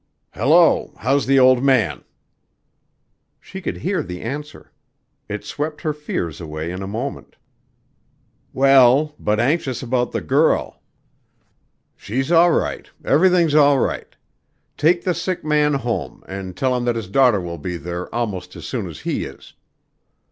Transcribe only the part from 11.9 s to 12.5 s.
"She's